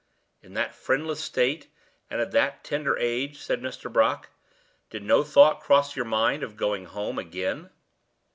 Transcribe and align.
"In 0.41 0.55
that 0.55 0.73
friendless 0.73 1.19
state, 1.23 1.67
and 2.09 2.19
at 2.19 2.31
that 2.31 2.63
tender 2.63 2.97
age," 2.97 3.37
said 3.39 3.61
Mr. 3.61 3.93
Brock, 3.93 4.29
"did 4.89 5.03
no 5.03 5.23
thought 5.23 5.59
cross 5.59 5.95
your 5.95 6.05
mind 6.05 6.41
of 6.41 6.57
going 6.57 6.85
home 6.85 7.19
again?" 7.19 7.69